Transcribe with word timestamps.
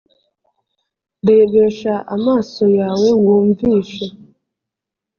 rebesha 1.27 1.93
amaso 2.15 2.63
yawe 2.79 3.09
wumvishe 3.23 4.05